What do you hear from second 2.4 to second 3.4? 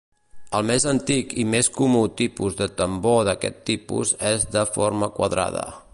de tambor